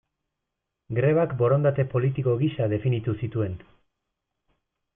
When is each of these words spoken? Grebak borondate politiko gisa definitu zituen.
Grebak 0.99 1.35
borondate 1.41 1.85
politiko 1.91 2.35
gisa 2.41 2.71
definitu 2.73 3.15
zituen. 3.27 3.57